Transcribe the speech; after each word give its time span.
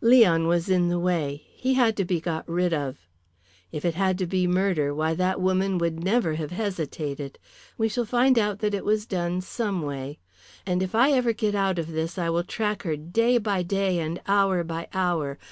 "Leon 0.00 0.48
was 0.48 0.68
in 0.68 0.88
the 0.88 0.98
way; 0.98 1.44
he 1.54 1.74
had 1.74 1.96
to 1.96 2.04
be 2.04 2.20
got 2.20 2.42
rid 2.48 2.74
of. 2.74 3.06
If 3.70 3.84
it 3.84 3.94
had 3.94 4.18
to 4.18 4.26
be 4.26 4.44
murder, 4.44 4.92
why 4.92 5.14
that 5.14 5.40
woman 5.40 5.78
would 5.78 6.02
never 6.02 6.34
have 6.34 6.50
hesitated. 6.50 7.38
We 7.78 7.88
shall 7.88 8.04
find 8.04 8.36
out 8.36 8.58
that 8.58 8.74
it 8.74 8.84
was 8.84 9.06
done 9.06 9.40
some 9.40 9.82
way. 9.82 10.18
And 10.66 10.82
if 10.82 10.96
ever 10.96 11.28
I 11.30 11.32
get 11.32 11.54
out 11.54 11.78
of 11.78 11.92
this 11.92 12.18
I 12.18 12.28
will 12.28 12.42
track 12.42 12.82
her 12.82 12.96
day 12.96 13.38
by 13.38 13.62
day 13.62 14.00
and 14.00 14.20
hour 14.26 14.64
by 14.64 14.88
hour. 14.92 15.38